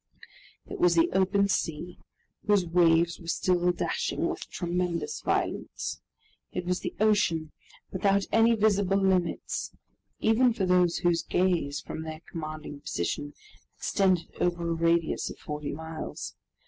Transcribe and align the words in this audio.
It 0.65 0.79
was 0.79 0.95
the 0.95 1.11
open 1.11 1.47
sea, 1.47 1.99
whose 2.47 2.65
waves 2.65 3.19
were 3.19 3.27
still 3.27 3.71
dashing 3.71 4.27
with 4.27 4.49
tremendous 4.49 5.21
violence! 5.21 6.01
It 6.51 6.65
was 6.65 6.79
the 6.79 6.95
ocean, 6.99 7.51
without 7.91 8.25
any 8.31 8.55
visible 8.55 8.97
limits, 8.97 9.71
even 10.19 10.53
for 10.53 10.65
those 10.65 10.97
whose 10.97 11.21
gaze, 11.21 11.81
from 11.81 12.01
their 12.01 12.21
commanding 12.31 12.79
position, 12.81 13.35
extended 13.77 14.31
over 14.41 14.71
a 14.71 14.73
radius 14.73 15.29
of 15.29 15.37
forty 15.37 15.71
miles. 15.71 16.33